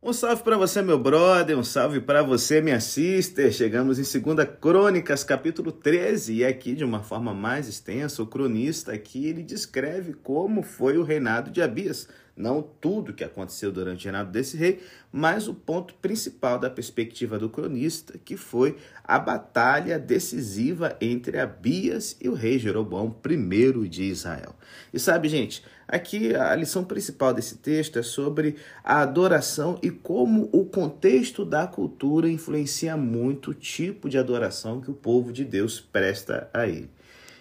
Um 0.00 0.12
salve 0.12 0.44
para 0.44 0.56
você, 0.56 0.80
meu 0.80 0.96
brother, 0.96 1.58
um 1.58 1.64
salve 1.64 2.00
para 2.00 2.22
você, 2.22 2.60
minha 2.60 2.78
sister. 2.78 3.50
Chegamos 3.50 3.98
em 3.98 4.20
2 4.20 4.48
Crônicas, 4.60 5.24
capítulo 5.24 5.72
13, 5.72 6.34
e 6.34 6.44
aqui 6.44 6.76
de 6.76 6.84
uma 6.84 7.02
forma 7.02 7.34
mais 7.34 7.66
extensa, 7.66 8.22
o 8.22 8.26
cronista 8.26 8.92
aqui 8.92 9.26
ele 9.26 9.42
descreve 9.42 10.12
como 10.12 10.62
foi 10.62 10.96
o 10.96 11.02
reinado 11.02 11.50
de 11.50 11.60
Abias. 11.60 12.08
Não 12.38 12.62
tudo 12.62 13.12
que 13.12 13.24
aconteceu 13.24 13.72
durante 13.72 14.02
o 14.02 14.04
reinado 14.04 14.30
desse 14.30 14.56
rei, 14.56 14.80
mas 15.12 15.48
o 15.48 15.54
ponto 15.54 15.92
principal 15.94 16.58
da 16.58 16.70
perspectiva 16.70 17.38
do 17.38 17.50
cronista, 17.50 18.16
que 18.24 18.36
foi 18.36 18.76
a 19.02 19.18
batalha 19.18 19.98
decisiva 19.98 20.96
entre 21.00 21.38
Abias 21.38 22.16
e 22.20 22.28
o 22.28 22.34
rei 22.34 22.58
Jeroboão 22.58 23.14
I 23.28 23.88
de 23.88 24.04
Israel. 24.04 24.54
E 24.94 24.98
sabe, 24.98 25.28
gente, 25.28 25.64
Aqui 25.90 26.36
a 26.36 26.54
lição 26.54 26.84
principal 26.84 27.32
desse 27.32 27.56
texto 27.56 27.98
é 27.98 28.02
sobre 28.02 28.56
a 28.84 29.00
adoração 29.00 29.78
e 29.82 29.90
como 29.90 30.46
o 30.52 30.66
contexto 30.66 31.46
da 31.46 31.66
cultura 31.66 32.28
influencia 32.28 32.94
muito 32.94 33.52
o 33.52 33.54
tipo 33.54 34.06
de 34.06 34.18
adoração 34.18 34.82
que 34.82 34.90
o 34.90 34.94
povo 34.94 35.32
de 35.32 35.46
Deus 35.46 35.80
presta 35.80 36.50
a 36.52 36.68
ele. 36.68 36.90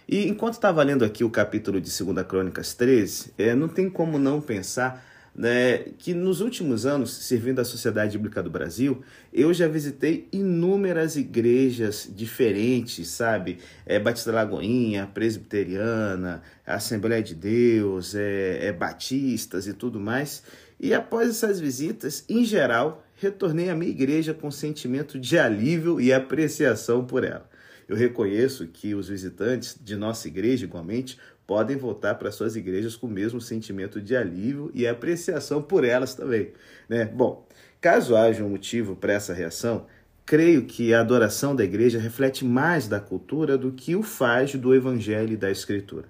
E 0.07 0.27
enquanto 0.27 0.53
estava 0.53 0.81
lendo 0.83 1.03
aqui 1.03 1.23
o 1.23 1.29
capítulo 1.29 1.81
de 1.81 1.91
2 1.91 2.25
Crônicas 2.25 2.73
13, 2.73 3.33
é, 3.37 3.53
não 3.53 3.67
tem 3.67 3.89
como 3.89 4.17
não 4.17 4.39
pensar 4.39 5.03
né, 5.37 5.79
que 5.99 6.13
nos 6.15 6.41
últimos 6.41 6.85
anos, 6.85 7.11
servindo 7.11 7.59
a 7.59 7.65
Sociedade 7.65 8.17
Bíblica 8.17 8.41
do 8.41 8.49
Brasil, 8.49 9.03
eu 9.31 9.53
já 9.53 9.67
visitei 9.67 10.27
inúmeras 10.31 11.15
igrejas 11.15 12.09
diferentes, 12.11 13.07
sabe? 13.09 13.59
É, 13.85 13.99
Batista 13.99 14.31
Lagoinha, 14.31 15.05
Presbiteriana, 15.13 16.41
Assembleia 16.65 17.21
de 17.21 17.35
Deus, 17.35 18.15
é, 18.15 18.67
é 18.67 18.71
Batistas 18.71 19.67
e 19.67 19.73
tudo 19.73 19.99
mais. 19.99 20.41
E 20.79 20.93
após 20.93 21.29
essas 21.29 21.59
visitas, 21.59 22.23
em 22.27 22.43
geral, 22.43 23.05
retornei 23.15 23.69
à 23.69 23.75
minha 23.75 23.91
igreja 23.91 24.33
com 24.33 24.49
sentimento 24.49 25.19
de 25.19 25.37
alívio 25.37 25.99
e 25.99 26.13
apreciação 26.13 27.05
por 27.05 27.23
ela. 27.23 27.47
Eu 27.87 27.95
reconheço 27.95 28.67
que 28.67 28.93
os 28.93 29.07
visitantes 29.07 29.77
de 29.81 29.95
nossa 29.95 30.27
igreja, 30.27 30.65
igualmente, 30.65 31.17
podem 31.45 31.77
voltar 31.77 32.15
para 32.15 32.31
suas 32.31 32.57
igrejas 32.57 32.97
com 32.97 33.07
o 33.07 33.09
mesmo 33.09 33.39
sentimento 33.39 34.01
de 34.01 34.15
alívio 34.15 34.69
e 34.73 34.85
apreciação 34.85 35.61
por 35.61 35.85
elas 35.85 36.13
também. 36.13 36.51
Né? 36.89 37.05
Bom, 37.05 37.47
caso 37.79 38.15
haja 38.15 38.43
um 38.43 38.49
motivo 38.49 38.95
para 38.95 39.13
essa 39.13 39.33
reação, 39.33 39.87
creio 40.25 40.65
que 40.65 40.93
a 40.93 40.99
adoração 40.99 41.55
da 41.55 41.63
igreja 41.63 41.97
reflete 41.97 42.43
mais 42.43 42.87
da 42.89 42.99
cultura 42.99 43.57
do 43.57 43.71
que 43.71 43.95
o 43.95 44.03
faz 44.03 44.53
do 44.55 44.75
evangelho 44.75 45.33
e 45.33 45.37
da 45.37 45.49
escritura. 45.49 46.09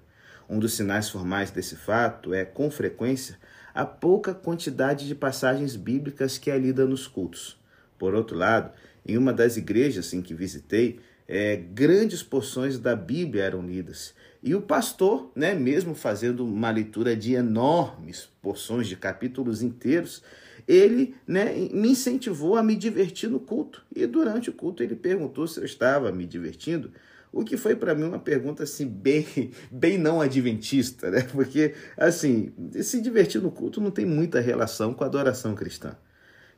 Um 0.50 0.58
dos 0.58 0.72
sinais 0.72 1.08
formais 1.08 1.52
desse 1.52 1.76
fato 1.76 2.34
é, 2.34 2.44
com 2.44 2.68
frequência, 2.68 3.38
a 3.72 3.84
pouca 3.84 4.34
quantidade 4.34 5.06
de 5.06 5.14
passagens 5.14 5.76
bíblicas 5.76 6.36
que 6.36 6.50
é 6.50 6.58
lida 6.58 6.84
nos 6.84 7.06
cultos. 7.06 7.56
Por 7.96 8.12
outro 8.12 8.36
lado, 8.36 8.72
em 9.06 9.16
uma 9.16 9.32
das 9.32 9.56
igrejas 9.56 10.12
em 10.12 10.20
que 10.20 10.34
visitei, 10.34 10.98
é, 11.28 11.56
grandes 11.56 12.22
porções 12.22 12.78
da 12.78 12.96
Bíblia 12.96 13.44
eram 13.44 13.62
lidas. 13.62 14.14
E 14.42 14.54
o 14.54 14.62
pastor, 14.62 15.30
né, 15.36 15.52
mesmo 15.54 15.94
fazendo 15.94 16.44
uma 16.44 16.70
leitura 16.70 17.14
de 17.14 17.34
enormes 17.34 18.30
porções 18.40 18.86
de 18.86 18.96
capítulos 18.96 19.62
inteiros, 19.62 20.22
ele 20.66 21.14
né, 21.26 21.52
me 21.72 21.90
incentivou 21.90 22.56
a 22.56 22.62
me 22.62 22.74
divertir 22.74 23.28
no 23.28 23.40
culto. 23.40 23.82
E 23.94 24.06
durante 24.06 24.48
o 24.48 24.52
culto 24.52 24.82
ele 24.82 24.96
perguntou 24.96 25.46
se 25.46 25.60
eu 25.60 25.64
estava 25.64 26.10
me 26.12 26.24
divertindo, 26.24 26.92
o 27.32 27.44
que 27.44 27.56
foi 27.56 27.76
para 27.76 27.94
mim 27.94 28.04
uma 28.04 28.18
pergunta 28.18 28.62
assim 28.62 28.86
bem, 28.86 29.26
bem 29.70 29.98
não 29.98 30.20
adventista, 30.20 31.10
né? 31.10 31.22
Porque 31.32 31.74
assim, 31.96 32.52
se 32.82 33.02
divertir 33.02 33.42
no 33.42 33.50
culto 33.50 33.80
não 33.80 33.90
tem 33.90 34.06
muita 34.06 34.40
relação 34.40 34.94
com 34.94 35.04
a 35.04 35.06
adoração 35.06 35.54
cristã. 35.54 35.96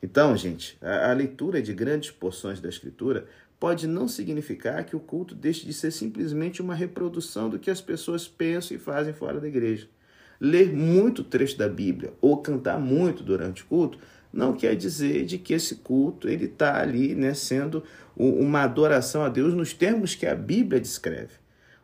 Então, 0.03 0.37
gente, 0.37 0.79
a, 0.81 1.11
a 1.11 1.13
leitura 1.13 1.61
de 1.61 1.75
grandes 1.75 2.11
porções 2.11 2.61
da 2.61 2.69
escritura 2.69 3.27
pode 3.61 3.87
não 3.87 4.09
significar 4.09 4.85
que 4.85 4.97
o 4.97 5.01
culto 5.01 5.35
deixe 5.35 5.67
de 5.67 5.75
ser 5.75 5.91
simplesmente 5.91 6.63
uma 6.63 6.75
reprodução 6.75 7.51
do 7.51 7.59
que 7.59 7.71
as 7.71 7.83
pessoas 7.83 8.27
pensam 8.27 8.75
e 8.75 8.81
fazem 8.81 9.13
fora 9.13 9.39
da 9.39 9.47
igreja. 9.47 9.87
Ler 10.41 10.73
muito 10.73 11.23
trecho 11.23 11.59
da 11.59 11.69
Bíblia 11.69 12.15
ou 12.23 12.39
cantar 12.39 12.81
muito 12.81 13.23
durante 13.23 13.63
o 13.63 13.67
culto 13.67 13.99
não 14.33 14.55
quer 14.55 14.75
dizer 14.75 15.27
de 15.27 15.37
que 15.37 15.53
esse 15.53 15.77
culto 15.77 16.27
ele 16.27 16.47
está 16.47 16.81
ali 16.81 17.15
né, 17.15 17.35
sendo 17.35 17.85
uma 18.17 18.63
adoração 18.63 19.23
a 19.23 19.29
Deus 19.29 19.53
nos 19.53 19.75
termos 19.75 20.15
que 20.15 20.25
a 20.25 20.35
Bíblia 20.35 20.81
descreve. 20.81 21.35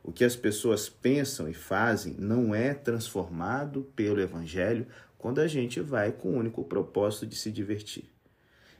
O 0.02 0.12
que 0.12 0.24
as 0.24 0.36
pessoas 0.36 0.88
pensam 0.88 1.48
e 1.48 1.52
fazem 1.52 2.14
não 2.18 2.54
é 2.54 2.72
transformado 2.72 3.82
pelo 3.94 4.20
Evangelho 4.20 4.86
quando 5.18 5.40
a 5.40 5.46
gente 5.46 5.80
vai 5.80 6.12
com 6.12 6.30
o 6.30 6.38
único 6.38 6.64
propósito 6.64 7.26
de 7.26 7.36
se 7.36 7.50
divertir. 7.50 8.04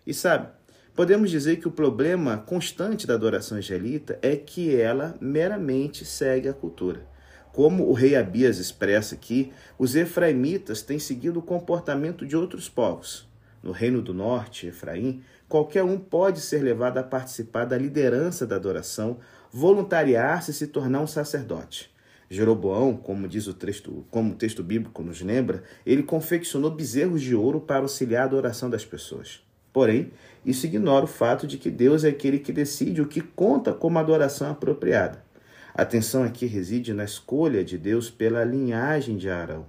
E 0.07 0.15
sabe, 0.15 0.49
Podemos 0.97 1.31
dizer 1.31 1.57
que 1.57 1.69
o 1.69 1.71
problema 1.71 2.39
constante 2.39 3.07
da 3.07 3.13
adoração 3.13 3.59
israelita 3.59 4.19
é 4.23 4.35
que 4.35 4.75
ela 4.75 5.15
meramente 5.21 6.07
segue 6.07 6.49
a 6.49 6.55
cultura. 6.55 7.07
Como 7.53 7.87
o 7.87 7.93
rei 7.93 8.17
Abias 8.17 8.57
expressa 8.57 9.15
aqui, 9.15 9.53
os 9.79 9.95
efraimitas 9.95 10.81
têm 10.81 10.99
seguido 10.99 11.39
o 11.39 11.43
comportamento 11.43 12.25
de 12.25 12.35
outros 12.35 12.71
povos. 12.71 13.29
No 13.63 13.73
reino 13.73 14.01
do 14.01 14.15
norte, 14.15 14.69
Efraim, 14.69 15.21
qualquer 15.47 15.83
um 15.85 15.99
pode 15.99 16.41
ser 16.41 16.63
levado 16.63 16.97
a 16.97 17.03
participar 17.03 17.67
da 17.67 17.77
liderança 17.77 18.47
da 18.47 18.57
adoração, 18.57 19.19
voluntariar-se 19.53 20.51
e 20.51 20.55
se 20.55 20.67
tornar 20.69 21.03
um 21.03 21.07
sacerdote. 21.07 21.95
Jeroboão, 22.31 22.97
como 22.97 23.29
diz 23.29 23.47
o 23.47 23.53
texto, 23.53 24.07
como 24.11 24.33
o 24.33 24.37
texto 24.37 24.63
bíblico 24.65 25.03
nos 25.03 25.21
lembra, 25.21 25.63
ele 25.85 26.03
confeccionou 26.03 26.71
bezerros 26.71 27.21
de 27.21 27.35
ouro 27.35 27.61
para 27.61 27.83
auxiliar 27.83 28.23
a 28.23 28.25
adoração 28.25 28.71
das 28.71 28.85
pessoas. 28.85 29.46
Porém, 29.77 30.11
isso 30.43 30.65
ignora 30.65 31.05
o 31.05 31.07
fato 31.07 31.47
de 31.47 31.59
que 31.59 31.71
Deus 31.71 32.03
é 32.03 32.09
aquele 32.09 32.39
que 32.39 32.51
decide 32.51 33.03
o 33.03 33.07
que 33.07 33.21
conta 33.21 33.75
como 33.75 33.99
adoração 33.99 34.51
apropriada. 34.51 35.23
A 35.75 35.83
atenção 35.83 36.23
aqui 36.23 36.47
reside 36.47 36.95
na 36.95 37.05
escolha 37.05 37.63
de 37.63 37.77
Deus 37.77 38.09
pela 38.09 38.43
linhagem 38.43 39.19
de 39.19 39.29
Arão. 39.29 39.67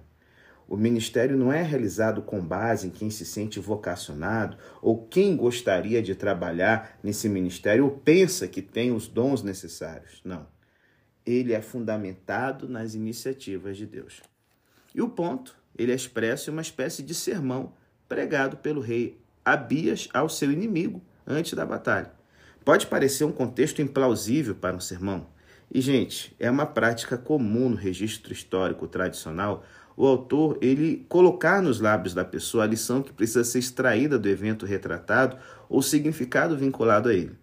O 0.66 0.78
ministério 0.78 1.36
não 1.36 1.52
é 1.52 1.62
realizado 1.62 2.22
com 2.22 2.40
base 2.40 2.88
em 2.88 2.90
quem 2.90 3.10
se 3.10 3.26
sente 3.26 3.60
vocacionado 3.60 4.56
ou 4.82 5.06
quem 5.08 5.36
gostaria 5.36 6.02
de 6.02 6.16
trabalhar 6.16 6.98
nesse 7.04 7.28
ministério 7.28 7.84
ou 7.84 7.92
pensa 7.92 8.48
que 8.48 8.62
tem 8.62 8.94
os 8.94 9.10
dons 9.10 9.44
necessários. 9.44 10.22
Não. 10.24 10.48
Ele 11.26 11.52
é 11.52 11.62
fundamentado 11.62 12.70
nas 12.70 12.94
iniciativas 12.94 13.76
de 13.76 13.86
Deus. 13.86 14.22
E 14.96 15.02
o 15.02 15.10
ponto, 15.10 15.54
ele 15.78 15.92
é 15.92 15.96
expresso 15.96 16.50
em 16.50 16.54
uma 16.54 16.62
espécie 16.62 17.04
de 17.04 17.14
sermão 17.14 17.74
pregado 18.08 18.56
pelo 18.56 18.80
rei 18.80 19.27
Abias 19.48 20.10
ao 20.14 20.28
seu 20.28 20.52
inimigo 20.52 21.02
antes 21.26 21.54
da 21.54 21.66
batalha. 21.66 22.12
Pode 22.66 22.88
parecer 22.88 23.24
um 23.24 23.32
contexto 23.32 23.82
implausível 23.82 24.54
para 24.56 24.76
um 24.76 24.80
sermão. 24.80 25.28
E, 25.74 25.80
gente, 25.80 26.36
é 26.38 26.52
uma 26.52 26.66
prática 26.66 27.18
comum 27.18 27.70
no 27.70 27.76
registro 27.76 28.34
histórico 28.34 28.88
tradicional 28.88 29.64
o 29.96 30.06
autor 30.06 30.60
ele 30.62 31.06
colocar 31.10 31.62
nos 31.62 31.80
lábios 31.80 32.14
da 32.14 32.24
pessoa 32.24 32.66
a 32.66 32.68
lição 32.68 33.02
que 33.02 33.12
precisa 33.12 33.44
ser 33.44 33.60
extraída 33.60 34.20
do 34.20 34.30
evento 34.30 34.66
retratado 34.66 35.38
ou 35.68 35.82
significado 35.82 36.56
vinculado 36.56 37.10
a 37.10 37.14
ele. 37.14 37.36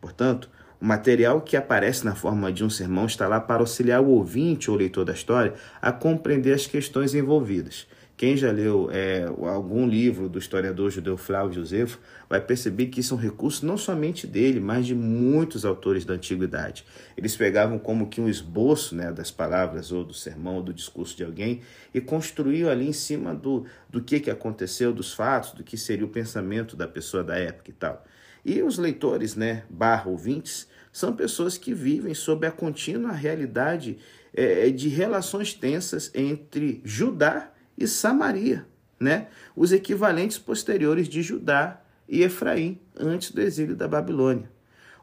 Portanto, 0.00 0.50
o 0.80 0.84
material 0.84 1.40
que 1.40 1.56
aparece 1.56 2.04
na 2.04 2.14
forma 2.14 2.52
de 2.52 2.64
um 2.64 2.68
sermão 2.68 3.06
está 3.06 3.26
lá 3.26 3.40
para 3.40 3.62
auxiliar 3.62 4.02
o 4.02 4.08
ouvinte 4.08 4.70
ou 4.70 4.76
leitor 4.76 5.04
da 5.04 5.12
história 5.12 5.54
a 5.80 5.90
compreender 5.90 6.52
as 6.52 6.66
questões 6.66 7.14
envolvidas. 7.14 7.86
Quem 8.16 8.36
já 8.36 8.52
leu 8.52 8.88
é, 8.92 9.24
algum 9.24 9.86
livro 9.86 10.28
do 10.28 10.38
historiador 10.38 10.90
judeu 10.90 11.16
Flávio 11.16 11.54
Josefo 11.54 11.98
vai 12.28 12.40
perceber 12.40 12.86
que 12.86 13.00
isso 13.00 13.14
é 13.14 13.16
um 13.16 13.20
recurso 13.20 13.66
não 13.66 13.76
somente 13.76 14.26
dele, 14.26 14.60
mas 14.60 14.86
de 14.86 14.94
muitos 14.94 15.64
autores 15.64 16.04
da 16.04 16.14
antiguidade. 16.14 16.84
Eles 17.16 17.36
pegavam 17.36 17.78
como 17.78 18.08
que 18.08 18.20
um 18.20 18.28
esboço 18.28 18.94
né, 18.94 19.10
das 19.10 19.30
palavras 19.30 19.90
ou 19.90 20.04
do 20.04 20.14
sermão 20.14 20.56
ou 20.56 20.62
do 20.62 20.72
discurso 20.72 21.16
de 21.16 21.24
alguém 21.24 21.62
e 21.92 22.00
construíam 22.00 22.70
ali 22.70 22.86
em 22.86 22.92
cima 22.92 23.34
do, 23.34 23.64
do 23.90 24.00
que, 24.00 24.20
que 24.20 24.30
aconteceu, 24.30 24.92
dos 24.92 25.12
fatos, 25.12 25.52
do 25.52 25.64
que 25.64 25.76
seria 25.76 26.04
o 26.04 26.08
pensamento 26.08 26.76
da 26.76 26.86
pessoa 26.86 27.24
da 27.24 27.36
época 27.36 27.70
e 27.70 27.74
tal. 27.74 28.04
E 28.44 28.62
os 28.62 28.78
leitores, 28.78 29.36
né, 29.36 29.64
barra 29.70 30.08
ouvintes, 30.08 30.68
são 30.92 31.14
pessoas 31.14 31.56
que 31.56 31.72
vivem 31.72 32.12
sob 32.12 32.46
a 32.46 32.50
contínua 32.50 33.12
realidade 33.12 33.98
é, 34.34 34.68
de 34.70 34.88
relações 34.88 35.54
tensas 35.54 36.10
entre 36.14 36.80
Judá 36.84 37.51
e 37.76 37.86
Samaria, 37.86 38.66
né? 38.98 39.28
os 39.56 39.72
equivalentes 39.72 40.38
posteriores 40.38 41.08
de 41.08 41.22
Judá 41.22 41.80
e 42.08 42.22
Efraim 42.22 42.80
antes 42.96 43.30
do 43.30 43.40
exílio 43.40 43.74
da 43.74 43.88
Babilônia. 43.88 44.50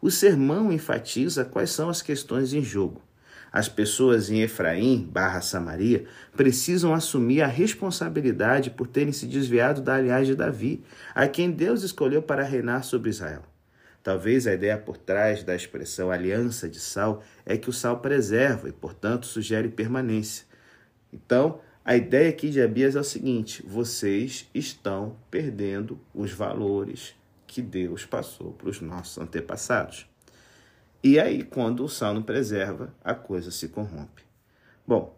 O 0.01 0.09
sermão 0.09 0.71
enfatiza 0.71 1.43
quais 1.43 1.71
são 1.71 1.89
as 1.89 2.01
questões 2.01 2.53
em 2.53 2.63
jogo. 2.63 3.01
As 3.51 3.67
pessoas 3.67 4.29
em 4.29 4.41
Efraim 4.41 5.09
barra 5.11 5.41
Samaria 5.41 6.05
precisam 6.35 6.93
assumir 6.93 7.41
a 7.41 7.47
responsabilidade 7.47 8.69
por 8.69 8.87
terem 8.87 9.11
se 9.11 9.25
desviado 9.25 9.81
da 9.81 9.95
aliança 9.95 10.25
de 10.25 10.35
Davi, 10.35 10.83
a 11.15 11.27
quem 11.27 11.49
Deus 11.49 11.83
escolheu 11.83 12.21
para 12.21 12.43
reinar 12.43 12.83
sobre 12.83 13.09
Israel. 13.09 13.41
Talvez 14.03 14.47
a 14.47 14.53
ideia 14.53 14.77
por 14.77 14.97
trás 14.97 15.43
da 15.43 15.55
expressão 15.55 16.09
aliança 16.09 16.69
de 16.69 16.79
sal 16.79 17.23
é 17.45 17.57
que 17.57 17.69
o 17.69 17.73
sal 17.73 17.99
preserva 17.99 18.69
e, 18.69 18.71
portanto, 18.71 19.25
sugere 19.25 19.67
permanência. 19.67 20.45
Então, 21.11 21.59
A 21.89 21.95
ideia 21.95 22.29
aqui 22.29 22.51
de 22.51 22.61
Abias 22.61 22.95
é 22.95 22.99
o 22.99 23.03
seguinte: 23.03 23.65
vocês 23.65 24.47
estão 24.53 25.15
perdendo 25.31 25.99
os 26.13 26.31
valores 26.31 27.15
que 27.47 27.63
Deus 27.63 28.05
passou 28.05 28.51
para 28.51 28.69
os 28.69 28.79
nossos 28.79 29.17
antepassados. 29.17 30.05
E 31.03 31.19
aí, 31.19 31.41
quando 31.41 31.83
o 31.83 31.89
sal 31.89 32.13
não 32.13 32.21
preserva, 32.21 32.93
a 33.03 33.15
coisa 33.15 33.49
se 33.49 33.69
corrompe. 33.69 34.21
Bom, 34.85 35.17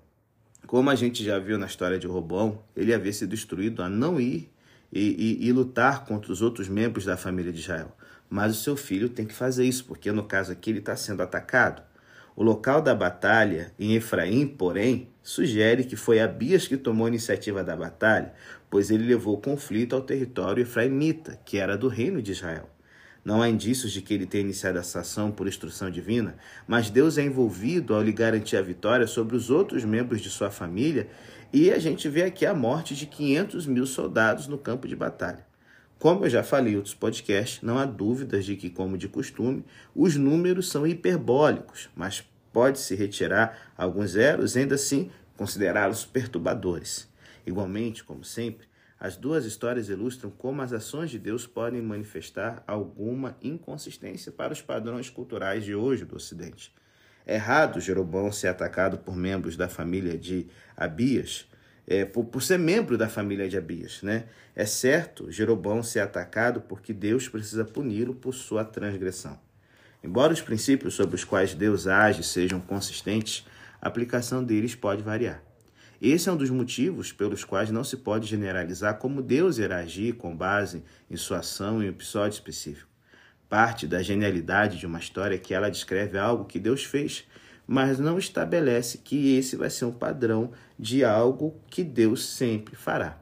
como 0.65 0.89
a 0.89 0.95
gente 0.95 1.21
já 1.25 1.37
viu 1.39 1.57
na 1.57 1.65
história 1.65 1.99
de 1.99 2.07
Robão, 2.07 2.63
ele 2.73 2.93
havia 2.93 3.11
sido 3.11 3.35
instruído 3.35 3.83
a 3.83 3.89
não 3.89 4.17
ir 4.17 4.49
e, 4.93 5.39
e, 5.41 5.47
e, 5.47 5.51
lutar 5.51 6.05
contra 6.05 6.31
os 6.31 6.41
outros 6.41 6.69
membros 6.69 7.03
da 7.03 7.17
família 7.17 7.51
de 7.51 7.59
Israel. 7.59 7.93
Mas 8.29 8.57
o 8.57 8.63
seu 8.63 8.77
filho 8.77 9.09
tem 9.09 9.25
que 9.25 9.33
fazer 9.33 9.65
isso, 9.65 9.83
porque 9.83 10.09
no 10.09 10.23
caso 10.23 10.53
aqui 10.53 10.69
ele 10.69 10.79
está 10.79 10.95
sendo 10.95 11.21
atacado. 11.21 11.83
O 12.33 12.41
local 12.41 12.81
da 12.81 12.95
batalha 12.95 13.73
em 13.77 13.93
Efraim, 13.93 14.47
porém, 14.47 15.10
sugere 15.23 15.83
que 15.83 15.95
foi 15.95 16.19
Abias 16.19 16.67
que 16.67 16.77
tomou 16.77 17.05
a 17.05 17.09
iniciativa 17.09 17.63
da 17.63 17.75
batalha, 17.75 18.33
pois 18.69 18.89
ele 18.89 19.05
levou 19.05 19.35
o 19.35 19.41
conflito 19.41 19.95
ao 19.95 20.01
território 20.01 20.61
efraimita, 20.61 21.39
que 21.45 21.57
era 21.57 21.77
do 21.77 21.87
reino 21.87 22.21
de 22.21 22.31
Israel. 22.31 22.69
Não 23.23 23.41
há 23.41 23.47
indícios 23.47 23.91
de 23.91 24.01
que 24.01 24.15
ele 24.15 24.25
tenha 24.25 24.43
iniciado 24.43 24.79
essa 24.79 25.01
ação 25.01 25.31
por 25.31 25.47
instrução 25.47 25.91
divina, 25.91 26.35
mas 26.67 26.89
Deus 26.89 27.19
é 27.19 27.23
envolvido 27.23 27.93
ao 27.93 28.01
lhe 28.01 28.11
garantir 28.11 28.57
a 28.57 28.61
vitória 28.63 29.05
sobre 29.05 29.35
os 29.35 29.51
outros 29.51 29.83
membros 29.85 30.21
de 30.21 30.29
sua 30.29 30.49
família, 30.49 31.07
e 31.53 31.69
a 31.69 31.77
gente 31.77 32.09
vê 32.09 32.23
aqui 32.23 32.45
a 32.45 32.53
morte 32.53 32.95
de 32.95 33.05
500 33.05 33.67
mil 33.67 33.85
soldados 33.85 34.47
no 34.47 34.57
campo 34.57 34.87
de 34.87 34.95
batalha. 34.95 35.45
Como 35.99 36.25
eu 36.25 36.29
já 36.31 36.41
falei 36.41 36.73
em 36.73 36.77
outros 36.77 36.95
podcasts, 36.95 37.61
não 37.61 37.77
há 37.77 37.85
dúvidas 37.85 38.43
de 38.43 38.55
que, 38.55 38.71
como 38.71 38.97
de 38.97 39.07
costume, 39.07 39.63
os 39.95 40.15
números 40.15 40.67
são 40.67 40.87
hiperbólicos, 40.87 41.89
mas 41.95 42.23
pode-se 42.51 42.95
retirar 42.95 43.71
alguns 43.77 44.11
zeros 44.11 44.55
ainda 44.55 44.75
assim 44.75 45.11
considerá-los 45.37 46.05
perturbadores. 46.05 47.09
Igualmente, 47.45 48.03
como 48.03 48.23
sempre, 48.23 48.67
as 48.99 49.17
duas 49.17 49.45
histórias 49.45 49.89
ilustram 49.89 50.29
como 50.29 50.61
as 50.61 50.71
ações 50.71 51.09
de 51.09 51.17
Deus 51.17 51.47
podem 51.47 51.81
manifestar 51.81 52.63
alguma 52.67 53.35
inconsistência 53.41 54.31
para 54.31 54.53
os 54.53 54.61
padrões 54.61 55.09
culturais 55.09 55.65
de 55.65 55.73
hoje 55.73 56.05
do 56.05 56.15
Ocidente. 56.15 56.71
É 57.25 57.35
errado 57.35 57.81
Jeroboão 57.81 58.31
ser 58.31 58.47
atacado 58.47 58.99
por 58.99 59.15
membros 59.15 59.57
da 59.57 59.67
família 59.67 60.17
de 60.17 60.47
Abias, 60.77 61.47
é, 61.87 62.05
por, 62.05 62.25
por, 62.25 62.43
ser 62.43 62.59
membro 62.59 62.97
da 62.97 63.09
família 63.09 63.49
de 63.49 63.57
Abias. 63.57 64.03
Né? 64.03 64.25
É 64.55 64.65
certo 64.65 65.31
Jeroboão 65.31 65.81
ser 65.81 66.01
atacado 66.01 66.61
porque 66.61 66.93
Deus 66.93 67.27
precisa 67.27 67.65
puni-lo 67.65 68.13
por 68.13 68.33
sua 68.33 68.63
transgressão. 68.63 69.39
Embora 70.03 70.33
os 70.33 70.41
princípios 70.41 70.93
sobre 70.93 71.15
os 71.15 71.23
quais 71.23 71.53
Deus 71.53 71.87
age 71.87 72.23
sejam 72.23 72.59
consistentes, 72.59 73.45
a 73.81 73.87
aplicação 73.87 74.43
deles 74.43 74.75
pode 74.75 75.03
variar. 75.03 75.43
Esse 76.01 76.29
é 76.29 76.31
um 76.31 76.37
dos 76.37 76.49
motivos 76.49 77.11
pelos 77.11 77.43
quais 77.43 77.69
não 77.69 77.83
se 77.83 77.97
pode 77.97 78.27
generalizar 78.27 78.97
como 78.97 79.21
Deus 79.21 79.57
irá 79.57 79.77
agir 79.77 80.13
com 80.13 80.35
base 80.35 80.83
em 81.09 81.15
sua 81.15 81.39
ação 81.39 81.81
em 81.81 81.85
um 81.85 81.89
episódio 81.89 82.35
específico. 82.35 82.89
Parte 83.47 83.85
da 83.85 84.01
genialidade 84.01 84.79
de 84.79 84.85
uma 84.85 84.99
história 84.99 85.35
é 85.35 85.37
que 85.39 85.53
ela 85.53 85.69
descreve 85.69 86.17
algo 86.17 86.45
que 86.45 86.57
Deus 86.57 86.83
fez 86.83 87.25
mas 87.71 87.99
não 87.99 88.19
estabelece 88.19 88.97
que 88.97 89.37
esse 89.37 89.55
vai 89.55 89.69
ser 89.69 89.85
um 89.85 89.93
padrão 89.93 90.51
de 90.77 91.05
algo 91.05 91.55
que 91.69 91.85
Deus 91.85 92.25
sempre 92.25 92.75
fará. 92.75 93.20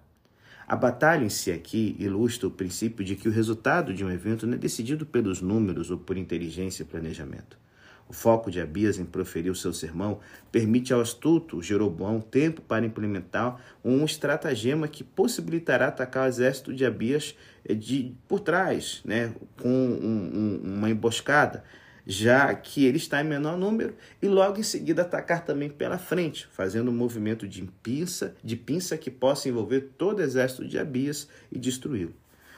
A 0.70 0.76
batalha 0.76 1.26
em 1.26 1.30
si 1.30 1.52
aqui 1.52 1.96
ilustra 1.98 2.48
o 2.48 2.52
princípio 2.52 3.04
de 3.04 3.16
que 3.16 3.28
o 3.28 3.32
resultado 3.32 3.92
de 3.92 4.06
um 4.06 4.12
evento 4.12 4.46
não 4.46 4.54
é 4.54 4.58
decidido 4.58 5.04
pelos 5.04 5.42
números 5.42 5.90
ou 5.90 5.98
por 5.98 6.16
inteligência 6.16 6.84
e 6.84 6.86
planejamento. 6.86 7.58
O 8.08 8.14
foco 8.14 8.52
de 8.52 8.62
Abias 8.62 9.00
em 9.00 9.06
proferir 9.06 9.50
o 9.50 9.56
seu 9.56 9.74
sermão 9.74 10.20
permite 10.52 10.94
ao 10.94 11.02
astuto 11.02 11.60
Jeroboão 11.60 12.22
tempo 12.22 12.62
para 12.62 12.86
implementar 12.86 13.60
um 13.84 14.06
estratagema 14.06 14.88
que 14.88 15.04
possibilitará 15.04 15.88
atacar 15.88 16.26
o 16.26 16.28
exército 16.28 16.72
de 16.72 16.86
Abias 16.86 17.36
eh, 17.68 17.74
de, 17.74 18.16
por 18.28 18.40
trás, 18.40 19.02
né, 19.04 19.34
com 19.60 19.68
um, 19.68 20.62
um, 20.64 20.76
uma 20.78 20.90
emboscada, 20.92 21.64
já 22.10 22.52
que 22.56 22.86
ele 22.86 22.98
está 22.98 23.22
em 23.22 23.24
menor 23.24 23.56
número, 23.56 23.96
e 24.20 24.28
logo 24.28 24.60
em 24.60 24.64
seguida 24.64 25.04
atacar 25.04 25.46
também 25.46 25.70
pela 25.70 26.00
frente, 26.00 26.48
fazendo 26.52 26.90
um 26.90 26.94
movimento 26.94 27.48
de 27.48 27.62
pinça, 27.84 28.34
de 28.44 28.56
pinça 28.56 28.98
que 28.98 29.12
possa 29.12 29.48
envolver 29.48 29.92
todo 29.96 30.18
o 30.18 30.24
exército 30.24 30.68
de 30.68 30.80
Abias 30.80 31.30
e 31.52 31.60
destruí-lo. 31.60 32.16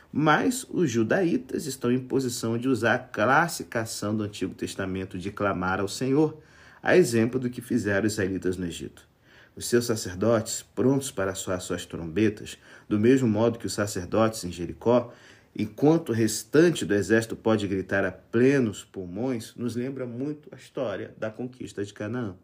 Mas 0.09 0.65
os 0.69 0.89
judaítas 0.89 1.65
estão 1.65 1.91
em 1.91 1.99
posição 1.99 2.57
de 2.57 2.69
usar 2.69 2.95
a 2.95 2.99
classificação 2.99 4.15
do 4.15 4.23
Antigo 4.23 4.53
Testamento 4.53 5.17
de 5.17 5.29
clamar 5.29 5.81
ao 5.81 5.87
Senhor, 5.89 6.41
a 6.81 6.95
exemplo 6.95 7.37
do 7.37 7.49
que 7.49 7.59
fizeram 7.59 8.07
os 8.07 8.13
israelitas 8.13 8.55
no 8.55 8.65
Egito. 8.65 9.05
Os 9.53 9.67
seus 9.67 9.83
sacerdotes, 9.83 10.63
prontos 10.73 11.11
para 11.11 11.35
soar 11.35 11.59
suas 11.59 11.85
trombetas, 11.85 12.57
do 12.87 12.97
mesmo 12.97 13.27
modo 13.27 13.59
que 13.59 13.67
os 13.67 13.73
sacerdotes 13.73 14.45
em 14.45 14.51
Jericó, 14.51 15.13
enquanto 15.55 16.09
o 16.09 16.13
restante 16.13 16.85
do 16.85 16.93
exército 16.93 17.35
pode 17.35 17.67
gritar 17.67 18.05
a 18.05 18.11
plenos 18.11 18.83
pulmões, 18.83 19.53
nos 19.55 19.75
lembra 19.75 20.05
muito 20.05 20.49
a 20.51 20.55
história 20.55 21.13
da 21.17 21.29
conquista 21.29 21.83
de 21.83 21.93
Canaã. 21.93 22.35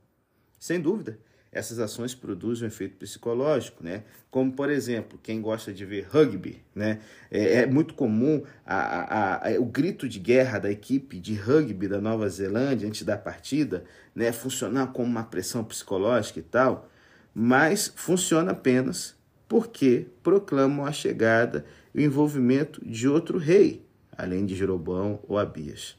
Sem 0.59 0.81
dúvida, 0.81 1.19
essas 1.51 1.80
ações 1.80 2.13
produzem 2.13 2.65
um 2.65 2.68
efeito 2.68 2.98
psicológico, 2.98 3.83
né? 3.83 4.04
Como, 4.30 4.51
por 4.51 4.69
exemplo, 4.69 5.19
quem 5.21 5.42
gosta 5.42 5.74
de 5.74 5.86
ver 5.86 6.07
rugby, 6.09 6.63
né? 6.75 7.00
É, 7.31 7.62
é 7.62 7.65
muito 7.65 7.94
comum 7.94 8.44
a, 8.65 8.75
a, 8.75 9.48
a, 9.50 9.59
o 9.59 9.65
grito 9.65 10.07
de 10.07 10.19
guerra 10.19 10.59
da 10.59 10.69
equipe 10.69 11.19
de 11.19 11.33
rugby 11.36 11.88
da 11.88 12.00
Nova 12.00 12.30
Zelândia 12.30 12.88
antes 12.88 13.04
da 13.04 13.18
partida, 13.18 13.86
né? 14.13 14.31
Funcionar 14.31 14.88
como 14.88 15.07
uma 15.07 15.24
pressão 15.24 15.63
psicológica 15.63 16.39
e 16.39 16.44
tal, 16.44 16.89
mas 17.33 17.92
funciona 17.95 18.51
apenas 18.51 19.16
porque 19.47 20.07
proclamam 20.21 20.85
a 20.85 20.91
chegada 20.91 21.65
e 21.94 21.99
o 21.99 22.03
envolvimento 22.03 22.83
de 22.85 23.07
outro 23.07 23.38
rei, 23.38 23.85
além 24.17 24.45
de 24.45 24.55
Jeroboão 24.55 25.19
ou 25.27 25.38
Abias. 25.38 25.95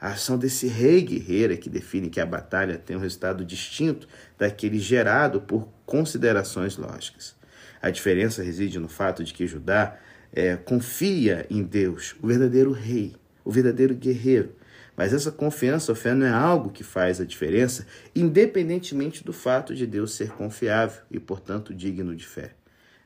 A 0.00 0.08
ação 0.08 0.36
desse 0.36 0.66
rei 0.66 1.00
guerreiro 1.02 1.52
é 1.52 1.56
que 1.56 1.70
define 1.70 2.10
que 2.10 2.20
a 2.20 2.26
batalha 2.26 2.76
tem 2.76 2.96
um 2.96 3.00
resultado 3.00 3.44
distinto 3.44 4.08
daquele 4.36 4.78
gerado 4.78 5.40
por 5.40 5.68
considerações 5.86 6.76
lógicas. 6.76 7.36
A 7.80 7.88
diferença 7.90 8.42
reside 8.42 8.78
no 8.78 8.88
fato 8.88 9.22
de 9.22 9.32
que 9.32 9.46
Judá 9.46 9.96
é, 10.32 10.56
confia 10.56 11.46
em 11.48 11.62
Deus, 11.62 12.16
o 12.20 12.26
verdadeiro 12.26 12.72
rei, 12.72 13.14
o 13.44 13.50
verdadeiro 13.50 13.94
guerreiro. 13.94 14.56
Mas 14.96 15.12
essa 15.12 15.30
confiança 15.30 15.92
ou 15.92 15.96
fé 15.96 16.14
não 16.14 16.26
é 16.26 16.30
algo 16.30 16.70
que 16.70 16.84
faz 16.84 17.20
a 17.20 17.24
diferença, 17.24 17.86
independentemente 18.14 19.24
do 19.24 19.32
fato 19.32 19.74
de 19.74 19.86
Deus 19.86 20.14
ser 20.14 20.30
confiável 20.30 21.02
e, 21.10 21.18
portanto, 21.18 21.72
digno 21.72 22.14
de 22.14 22.26
fé. 22.26 22.52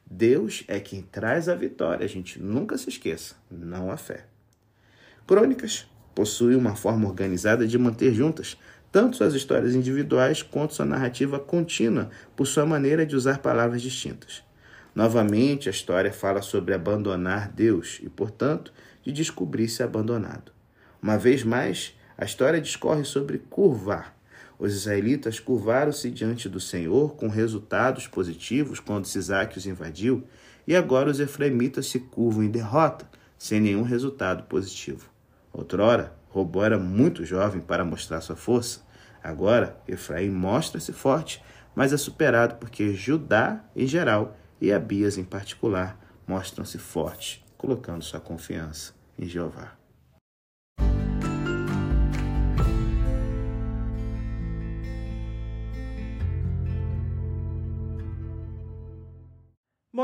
Deus 0.09 0.65
é 0.69 0.79
quem 0.79 1.03
traz 1.03 1.49
a 1.49 1.55
vitória, 1.55 2.05
a 2.05 2.09
gente 2.09 2.41
nunca 2.41 2.79
se 2.79 2.89
esqueça, 2.89 3.35
não 3.51 3.91
a 3.91 3.97
fé. 3.97 4.27
Crônicas 5.27 5.87
possui 6.15 6.55
uma 6.55 6.77
forma 6.77 7.09
organizada 7.09 7.67
de 7.67 7.77
manter 7.77 8.15
juntas 8.15 8.57
tanto 8.93 9.19
suas 9.19 9.35
histórias 9.35 9.75
individuais 9.75 10.43
quanto 10.43 10.73
sua 10.73 10.87
narrativa 10.87 11.39
contínua, 11.39 12.09
por 12.35 12.47
sua 12.47 12.65
maneira 12.65 13.05
de 13.05 13.15
usar 13.15 13.39
palavras 13.41 13.83
distintas. 13.83 14.43
Novamente, 14.95 15.69
a 15.69 15.71
história 15.71 16.11
fala 16.11 16.41
sobre 16.41 16.73
abandonar 16.73 17.53
Deus 17.53 18.01
e, 18.03 18.09
portanto, 18.09 18.73
de 19.05 19.13
descobrir-se 19.13 19.83
abandonado. 19.83 20.51
Uma 21.03 21.19
vez 21.19 21.43
mais, 21.43 21.95
a 22.17 22.25
história 22.25 22.59
discorre 22.59 23.05
sobre 23.05 23.37
curvar, 23.37 24.16
os 24.59 24.75
israelitas 24.75 25.39
curvaram-se 25.39 26.11
diante 26.11 26.49
do 26.49 26.59
Senhor 26.59 27.15
com 27.15 27.29
resultados 27.29 28.07
positivos 28.07 28.81
quando 28.81 29.07
Sisaque 29.07 29.59
os 29.59 29.67
invadiu, 29.67 30.25
e 30.67 30.75
agora 30.75 31.11
os 31.11 31.21
efraimitas 31.21 31.87
se 31.87 32.01
curvam 32.01 32.43
em 32.43 32.51
derrota, 32.51 33.09
sem 33.39 33.61
nenhum 33.61 33.83
resultado 33.83 34.45
positivo. 34.45 35.11
Outrora, 35.53 36.15
Robô 36.29 36.63
era 36.63 36.79
muito 36.79 37.25
jovem 37.25 37.61
para 37.61 37.85
mostrar 37.85 38.21
sua 38.21 38.37
força. 38.37 38.81
Agora, 39.23 39.79
Efraim 39.89 40.31
mostra-se 40.31 40.93
forte, 40.93 41.43
mas 41.75 41.93
é 41.93 41.97
superado 41.97 42.57
porque 42.57 42.93
Judá 42.93 43.65
em 43.75 43.87
geral 43.87 44.37
e 44.61 44.73
Abias 44.73 45.17
em 45.19 45.25
particular 45.25 45.99
mostram-se 46.27 46.79
fortes, 46.79 47.45
colocando 47.57 48.03
sua 48.05 48.21
confiança 48.21 48.95
em 49.19 49.27
Jeová. 49.27 49.73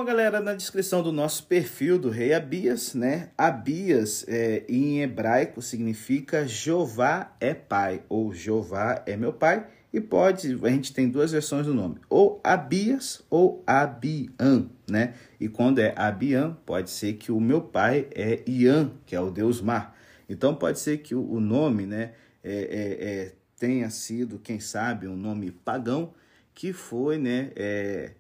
Bom, 0.03 0.07
galera, 0.07 0.41
na 0.41 0.53
descrição 0.53 1.01
do 1.01 1.13
nosso 1.13 1.47
perfil 1.47 1.97
do 1.97 2.11
rei 2.11 2.35
Abias, 2.35 2.93
né? 2.93 3.31
Abias 3.39 4.25
é, 4.27 4.65
em 4.69 5.01
hebraico 5.01 5.63
significa 5.63 6.45
Jeová 6.45 7.37
é 7.39 7.55
pai, 7.55 8.03
ou 8.09 8.35
Jeová 8.35 9.01
é 9.07 9.17
meu 9.17 9.33
pai, 9.33 9.65
e 9.93 10.01
pode, 10.01 10.59
a 10.61 10.69
gente 10.71 10.93
tem 10.93 11.09
duas 11.09 11.31
versões 11.31 11.67
do 11.67 11.73
nome, 11.73 12.01
ou 12.11 12.41
Abias 12.43 13.23
ou 13.31 13.63
Abian, 13.65 14.69
né? 14.91 15.15
E 15.39 15.49
quando 15.49 15.79
é 15.79 15.95
Abian, 15.97 16.57
pode 16.67 16.91
ser 16.91 17.13
que 17.13 17.31
o 17.31 17.41
meu 17.41 17.61
pai 17.61 18.09
é 18.13 18.43
Ian, 18.45 18.91
que 19.07 19.15
é 19.15 19.21
o 19.21 19.31
deus 19.31 19.61
mar. 19.61 19.97
Então 20.29 20.53
pode 20.53 20.81
ser 20.81 20.99
que 20.99 21.15
o 21.15 21.39
nome, 21.39 21.87
né, 21.87 22.11
é, 22.43 22.53
é, 22.53 23.09
é, 23.09 23.33
tenha 23.57 23.89
sido, 23.89 24.41
quem 24.41 24.59
sabe, 24.59 25.07
um 25.07 25.17
nome 25.17 25.53
pagão, 25.53 26.13
que 26.55 26.73
foi 26.73 27.19
né, 27.19 27.51
é, 27.57 28.13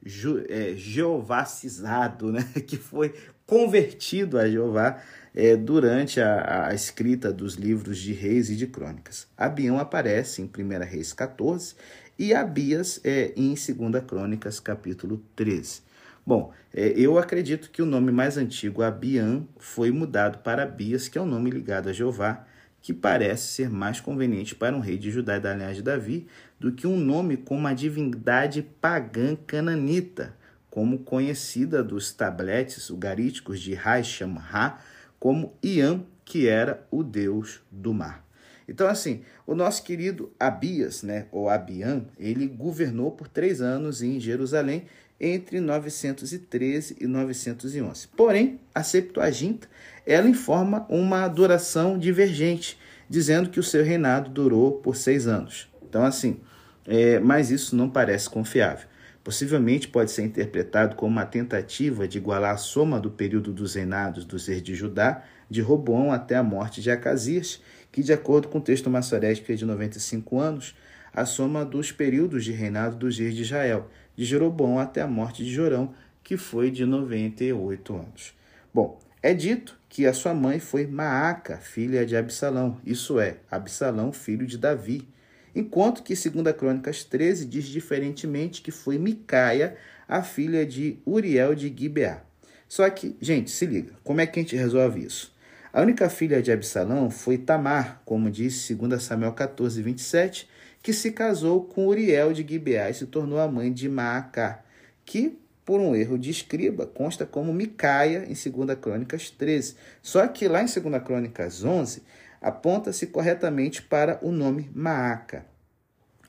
é, 0.49 0.75
jeovacizado, 0.75 2.33
né, 2.33 2.45
que 2.67 2.77
foi 2.77 3.15
convertido 3.47 4.39
a 4.39 4.49
Jeová 4.49 5.03
é, 5.35 5.57
durante 5.57 6.21
a, 6.21 6.69
a, 6.69 6.75
escrita 6.75 7.33
dos 7.33 7.55
livros 7.55 7.99
de 7.99 8.13
Reis 8.13 8.49
e 8.51 8.57
de 8.57 8.67
Crônicas. 8.67 9.27
Abião 9.37 9.79
aparece 9.79 10.41
em 10.43 10.47
1 10.47 10.85
Reis 10.85 11.13
14 11.13 11.75
e 12.19 12.35
Abias 12.35 13.01
é, 13.05 13.33
em 13.37 13.55
2 13.55 14.05
Crônicas 14.07 14.61
capítulo 14.61 15.23
13. 15.37 15.83
Bom, 16.25 16.53
é, 16.73 16.93
eu 16.97 17.19
acredito 17.19 17.71
que 17.71 17.83
o 17.83 17.87
nome 17.87 18.13
mais 18.13 18.37
antigo, 18.37 18.83
Abiam, 18.83 19.47
foi 19.59 19.91
mudado 19.91 20.39
para 20.39 20.63
Abias, 20.63 21.09
que 21.09 21.19
é 21.19 21.21
o 21.21 21.25
um 21.25 21.29
nome 21.29 21.51
ligado 21.51 21.89
a 21.89 21.93
Jeová, 21.93 22.47
que 22.81 22.93
parece 22.93 23.49
ser 23.49 23.71
mais 23.71 24.01
conveniente 24.01 24.55
para 24.55 24.77
um 24.77 24.81
rei 24.81 24.99
de 24.99 25.11
Judá 25.11 25.37
e 25.37 25.41
da 25.41 25.55
linhagem 25.55 25.77
de 25.77 25.83
Davi 25.83 26.27
do 26.63 26.71
que 26.71 26.87
um 26.87 26.97
nome 26.97 27.37
com 27.37 27.57
uma 27.57 27.75
divindade 27.75 28.63
pagã 28.81 29.35
cananita, 29.35 30.33
como 30.71 31.01
conhecida 31.01 31.83
dos 31.83 32.13
tabletes 32.13 32.89
ugaríticos 32.89 33.61
de 33.61 33.77
Haisham 33.77 34.35
Ra, 34.35 34.79
como 35.19 35.55
Iam, 35.61 36.07
que 36.25 36.47
era 36.47 36.87
o 36.89 37.03
deus 37.03 37.61
do 37.69 37.93
mar. 37.93 38.25
Então, 38.69 38.87
assim, 38.87 39.23
o 39.45 39.57
nosso 39.57 39.83
querido 39.83 40.33
Abias, 40.39 41.03
né, 41.03 41.27
ou 41.33 41.51
Abiam, 41.51 42.07
ele 42.17 42.47
governou 42.47 43.11
por 43.11 43.27
três 43.27 43.61
anos 43.61 44.01
em 44.01 44.21
Jerusalém 44.21 44.85
entre 45.21 45.59
913 45.59 46.97
e 47.01 47.09
911. 47.09 48.07
Porém, 48.17 48.61
a 48.73 48.85
Septuaginta 48.85 49.69
ela 50.07 50.29
informa 50.29 50.87
uma 50.89 51.27
duração 51.27 51.99
divergente, 51.99 52.79
dizendo 53.11 53.51
que 53.51 53.59
o 53.59 53.65
seu 53.65 53.85
reinado 53.85 54.31
durou 54.31 54.75
por 54.75 54.95
seis 54.95 55.27
anos. 55.27 55.72
Então, 55.93 56.07
assim, 56.07 56.41
é, 56.87 57.21
mas 57.21 57.51
isso 57.51 57.77
não 57.77 57.87
parece 57.87 58.31
confiável. 58.31 58.89
Possivelmente 59.23 59.89
pode 59.89 60.11
ser 60.11 60.23
interpretado 60.23 60.97
como 60.97 61.13
uma 61.13 61.27
tentativa 61.27 62.09
de 62.09 62.17
igualar 62.17 62.55
a 62.55 62.57
soma 62.57 62.99
do 62.99 63.11
período 63.11 63.53
dos 63.53 63.75
reinados 63.75 64.25
dos 64.25 64.47
reis 64.47 64.63
de 64.63 64.75
Judá, 64.75 65.23
de 65.51 65.61
Roboão 65.61 66.11
até 66.11 66.35
a 66.35 66.43
morte 66.43 66.81
de 66.81 66.91
Acasias, 66.91 67.61
que, 67.93 68.03
de 68.03 68.11
acordo 68.11 68.49
com 68.49 68.57
o 68.57 68.63
texto 68.63 68.89
maçorético, 68.89 69.53
é 69.53 69.55
de 69.55 69.67
95 69.67 70.41
anos, 70.41 70.75
a 71.13 71.27
soma 71.27 71.63
dos 71.63 71.93
períodos 71.93 72.43
de 72.43 72.53
reinado 72.53 72.97
dos 72.97 73.19
reis 73.19 73.35
de 73.35 73.43
Israel, 73.43 73.91
de 74.17 74.25
Jeroboão 74.25 74.79
até 74.79 75.03
a 75.03 75.07
morte 75.07 75.45
de 75.45 75.53
Jorão, 75.53 75.93
que 76.25 76.39
foi 76.39 76.71
de 76.71 76.87
98 76.87 77.95
anos. 77.95 78.35
Bom, 78.73 78.99
é 79.23 79.35
dito 79.35 79.79
que 79.91 80.07
a 80.07 80.15
sua 80.15 80.33
mãe 80.33 80.59
foi 80.59 80.87
Maaca, 80.87 81.59
filha 81.59 82.07
de 82.07 82.17
Absalão, 82.17 82.81
isso 82.83 83.21
é, 83.21 83.37
Absalão, 83.51 84.11
filho 84.11 84.47
de 84.47 84.57
Davi. 84.57 85.07
Enquanto 85.55 86.03
que, 86.03 86.17
segundo 86.17 86.49
a 86.49 86.53
Crônicas 86.53 87.05
13, 87.05 87.45
diz 87.45 87.67
diferentemente 87.67 88.63
que 88.63 88.71
foi 88.71 88.99
Micaia, 88.99 89.77
a 90.09 90.23
filha 90.23 90.65
de 90.65 90.99
Uriel 91.07 91.55
de 91.55 91.75
Gibeá. 91.75 92.23
Só 92.69 92.89
que, 92.89 93.17
gente, 93.21 93.51
se 93.51 93.67
liga, 93.67 93.93
como 94.03 94.21
é 94.21 94.27
que 94.27 94.41
a 94.41 94.43
gente 94.43 94.57
resolve 94.57 95.05
isso? 95.05 95.33
A 95.73 95.83
única 95.83 96.09
filha 96.09 96.43
de 96.43 96.53
Absalão 96.53 97.11
foi 97.11 97.39
Tamar, 97.39 98.03
como 98.05 98.31
diz 98.31 98.71
2 98.71 99.03
Samuel 99.03 99.33
14, 99.33 99.81
27, 99.83 100.49
que 100.83 100.93
se 100.93 101.13
casou 101.13 101.65
com 101.65 101.87
Uriel 101.87 102.33
de 102.33 102.47
Gibeá 102.47 102.91
e 102.91 102.95
se 102.95 103.07
tornou 103.07 103.39
a 103.39 103.49
mãe 103.49 103.73
de 103.73 103.89
Maacá, 103.89 104.63
que 105.05 105.39
por 105.73 105.81
um 105.81 105.97
erro 105.97 106.19
de 106.19 106.31
escriba, 106.31 106.87
consta 106.87 107.25
como 107.25 107.51
Micaia 107.51 108.27
em 108.29 108.35
2 108.35 108.79
Crônicas 108.79 109.31
13. 109.31 109.75
Só 110.03 110.27
que 110.27 110.47
lá 110.47 110.63
em 110.63 110.67
2 110.67 111.03
Crônicas 111.03 111.65
11, 111.65 112.03
aponta-se 112.43 113.07
corretamente 113.07 113.81
para 113.81 114.19
o 114.21 114.31
nome 114.31 114.71
Maaca. 114.75 115.47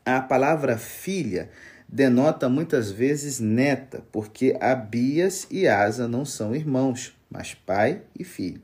A 0.05 0.21
palavra 0.21 0.77
filha 0.77 1.49
denota 1.89 2.47
muitas 2.47 2.89
vezes 2.89 3.41
neta, 3.41 4.01
porque 4.13 4.55
Abias 4.61 5.45
e 5.51 5.67
Asa 5.67 6.07
não 6.07 6.23
são 6.23 6.55
irmãos, 6.55 7.13
mas 7.29 7.53
pai 7.53 8.01
e 8.17 8.23
filho. 8.23 8.61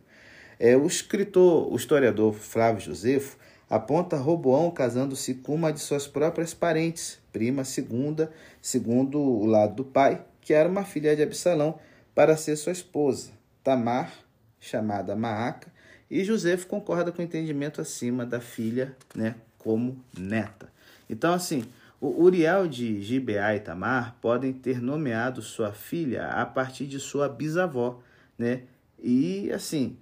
É, 0.58 0.78
o 0.78 0.88
escritor, 0.88 1.70
o 1.70 1.76
historiador 1.76 2.34
Flávio 2.34 2.80
Josefo, 2.80 3.38
aponta 3.70 4.16
Roboão 4.16 4.72
casando-se 4.72 5.34
com 5.34 5.56
uma 5.56 5.74
de 5.74 5.82
suas 5.82 6.08
próprias 6.08 6.54
parentes, 6.54 7.20
prima 7.34 7.66
segunda, 7.66 8.32
segundo 8.62 9.20
o 9.20 9.46
lado 9.46 9.76
do 9.76 9.84
pai, 9.84 10.24
que 10.42 10.54
era 10.54 10.68
uma 10.68 10.84
filha 10.84 11.16
de 11.16 11.24
Absalão, 11.24 11.80
para 12.16 12.36
ser 12.36 12.56
sua 12.56 12.72
esposa, 12.72 13.32
Tamar, 13.64 14.12
chamada 14.60 15.16
Maaca, 15.16 15.72
e 16.10 16.24
José 16.24 16.58
concorda 16.58 17.12
com 17.12 17.22
o 17.22 17.26
entendimento 17.26 17.80
acima 17.80 18.26
da 18.26 18.42
filha 18.42 18.96
né, 19.16 19.36
como 19.58 20.04
neta. 20.18 20.70
Então, 21.10 21.34
assim, 21.34 21.64
o 22.02 22.24
Uriel 22.24 22.68
de 22.68 23.02
Gibeá 23.02 23.56
e 23.56 23.60
Tamar 23.60 24.16
podem 24.22 24.54
ter 24.54 24.82
nomeado 24.82 25.42
sua 25.42 25.72
filha 25.72 26.28
a 26.28 26.46
partir 26.46 26.88
de 26.88 27.00
sua 27.00 27.28
bisavó, 27.28 28.02
né? 28.38 28.64
E, 29.02 29.52
assim, 29.52 29.98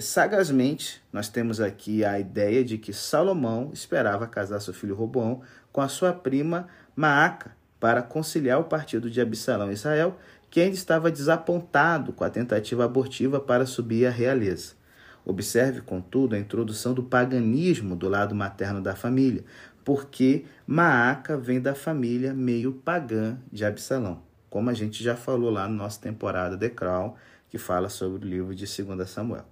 sagazmente, 0.00 1.02
nós 1.12 1.28
temos 1.28 1.60
aqui 1.60 2.04
a 2.04 2.18
ideia 2.18 2.64
de 2.64 2.78
que 2.78 2.92
Salomão 2.92 3.70
esperava 3.72 4.26
casar 4.26 4.60
seu 4.60 4.72
filho 4.72 4.94
Roboão 4.94 5.42
com 5.72 5.80
a 5.80 5.88
sua 5.88 6.12
prima 6.12 6.68
Maaca, 6.94 7.54
para 7.82 8.00
conciliar 8.00 8.60
o 8.60 8.64
partido 8.64 9.10
de 9.10 9.20
Absalão 9.20 9.68
e 9.68 9.74
Israel, 9.74 10.16
que 10.48 10.60
ainda 10.60 10.76
estava 10.76 11.10
desapontado 11.10 12.12
com 12.12 12.22
a 12.22 12.30
tentativa 12.30 12.84
abortiva 12.84 13.40
para 13.40 13.66
subir 13.66 14.06
à 14.06 14.10
realeza. 14.10 14.74
Observe, 15.24 15.80
contudo, 15.80 16.36
a 16.36 16.38
introdução 16.38 16.94
do 16.94 17.02
paganismo 17.02 17.96
do 17.96 18.08
lado 18.08 18.36
materno 18.36 18.80
da 18.80 18.94
família, 18.94 19.42
porque 19.84 20.44
Maaca 20.64 21.36
vem 21.36 21.60
da 21.60 21.74
família 21.74 22.32
meio 22.32 22.72
pagã 22.72 23.36
de 23.50 23.64
Absalão, 23.64 24.22
como 24.48 24.70
a 24.70 24.74
gente 24.74 25.02
já 25.02 25.16
falou 25.16 25.50
lá 25.50 25.66
na 25.66 25.74
nossa 25.74 26.00
temporada 26.00 26.56
de 26.56 26.70
Crown, 26.70 27.16
que 27.50 27.58
fala 27.58 27.88
sobre 27.88 28.24
o 28.24 28.30
livro 28.30 28.54
de 28.54 28.64
2 28.64 29.10
Samuel. 29.10 29.44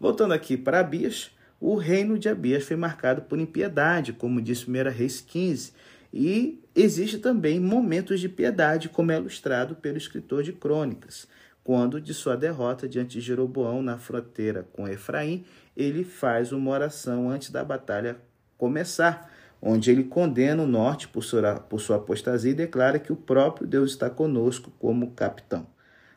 Voltando 0.00 0.32
aqui 0.32 0.56
para 0.56 0.80
Abias, 0.80 1.30
o 1.60 1.74
reino 1.74 2.18
de 2.18 2.30
Abias 2.30 2.64
foi 2.64 2.76
marcado 2.76 3.20
por 3.20 3.38
impiedade, 3.38 4.14
como 4.14 4.40
diz 4.40 4.66
1 4.66 4.72
Reis 4.90 5.20
15, 5.20 5.74
e 6.18 6.64
existe 6.74 7.18
também 7.18 7.60
momentos 7.60 8.20
de 8.20 8.26
piedade, 8.26 8.88
como 8.88 9.12
é 9.12 9.16
ilustrado 9.18 9.76
pelo 9.76 9.98
escritor 9.98 10.42
de 10.42 10.50
Crônicas, 10.50 11.28
quando 11.62 12.00
de 12.00 12.14
sua 12.14 12.34
derrota 12.38 12.88
diante 12.88 13.18
de 13.18 13.20
Jeroboão 13.20 13.82
na 13.82 13.98
fronteira 13.98 14.66
com 14.72 14.88
Efraim, 14.88 15.44
ele 15.76 16.04
faz 16.04 16.52
uma 16.52 16.70
oração 16.70 17.28
antes 17.28 17.50
da 17.50 17.62
batalha 17.62 18.16
começar, 18.56 19.30
onde 19.60 19.90
ele 19.90 20.04
condena 20.04 20.62
o 20.62 20.66
norte 20.66 21.06
por 21.06 21.22
sua, 21.22 21.56
por 21.56 21.80
sua 21.80 21.96
apostasia 21.96 22.52
e 22.52 22.54
declara 22.54 22.98
que 22.98 23.12
o 23.12 23.16
próprio 23.16 23.66
Deus 23.66 23.90
está 23.90 24.08
conosco 24.08 24.72
como 24.78 25.10
capitão. 25.10 25.66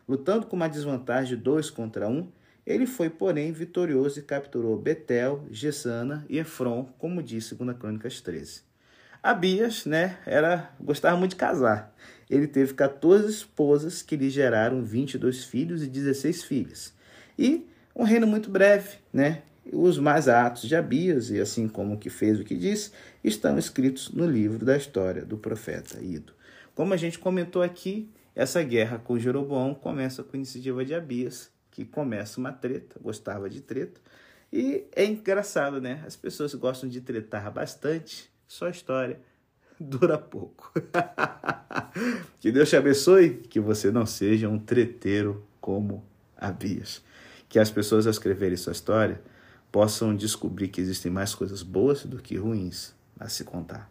Lutando 0.07 0.47
com 0.47 0.55
uma 0.55 0.69
desvantagem 0.69 1.35
de 1.35 1.43
dois 1.43 1.69
contra 1.69 2.07
um, 2.07 2.29
ele 2.65 2.85
foi, 2.85 3.09
porém, 3.09 3.51
vitorioso 3.51 4.19
e 4.19 4.23
capturou 4.23 4.77
Betel, 4.77 5.45
Gesana 5.51 6.25
e 6.29 6.37
Efron, 6.37 6.85
como 6.97 7.21
diz 7.21 7.51
2 7.51 7.77
Crônicas 7.77 8.21
13. 8.21 8.68
Abias, 9.21 9.85
né, 9.85 10.17
era, 10.25 10.71
gostava 10.79 11.17
muito 11.17 11.31
de 11.31 11.37
casar. 11.37 11.93
Ele 12.29 12.47
teve 12.47 12.73
14 12.73 13.29
esposas 13.29 14.01
que 14.01 14.15
lhe 14.15 14.29
geraram 14.29 14.83
22 14.83 15.43
filhos 15.43 15.83
e 15.83 15.87
16 15.87 16.43
filhas. 16.43 16.93
E 17.37 17.67
um 17.95 18.03
reino 18.03 18.27
muito 18.27 18.49
breve, 18.49 18.97
né? 19.11 19.41
Os 19.71 19.97
mais 19.97 20.27
atos 20.27 20.63
de 20.63 20.75
Abias, 20.75 21.29
e 21.29 21.39
assim 21.39 21.67
como 21.67 21.95
o 21.95 21.97
que 21.97 22.09
fez 22.09 22.39
o 22.39 22.43
que 22.43 22.55
disse, 22.55 22.91
estão 23.23 23.57
escritos 23.57 24.09
no 24.11 24.25
livro 24.25 24.65
da 24.65 24.77
história 24.77 25.25
do 25.25 25.37
profeta 25.37 26.01
Ido. 26.01 26.33
Como 26.73 26.93
a 26.93 26.97
gente 26.97 27.19
comentou 27.19 27.61
aqui, 27.61 28.09
essa 28.35 28.63
guerra 28.63 28.99
com 28.99 29.19
Jeroboão 29.19 29.73
começa 29.73 30.23
com 30.23 30.35
a 30.35 30.37
iniciativa 30.37 30.85
de 30.85 30.95
Abias, 30.95 31.51
que 31.71 31.83
começa 31.83 32.39
uma 32.39 32.53
treta, 32.53 32.99
gostava 33.01 33.49
de 33.49 33.61
treta. 33.61 33.99
E 34.51 34.85
é 34.95 35.03
engraçado, 35.05 35.81
né? 35.81 36.01
As 36.05 36.15
pessoas 36.15 36.53
gostam 36.55 36.87
de 36.89 37.01
tretar 37.01 37.51
bastante, 37.51 38.31
só 38.49 38.67
história 38.67 39.19
dura 39.79 40.17
pouco. 40.17 40.73
que 42.41 42.51
Deus 42.51 42.67
te 42.67 42.75
abençoe, 42.75 43.35
que 43.35 43.59
você 43.59 43.91
não 43.91 44.05
seja 44.05 44.49
um 44.49 44.59
treteiro 44.59 45.45
como 45.61 46.03
Abias. 46.35 47.01
Que 47.47 47.59
as 47.59 47.71
pessoas 47.71 48.05
ao 48.05 48.11
escreverem 48.11 48.57
sua 48.57 48.73
história 48.73 49.21
possam 49.71 50.15
descobrir 50.15 50.67
que 50.67 50.81
existem 50.81 51.11
mais 51.11 51.35
coisas 51.35 51.61
boas 51.61 52.05
do 52.05 52.17
que 52.17 52.35
ruins 52.35 52.93
a 53.19 53.29
se 53.29 53.43
contar. 53.43 53.89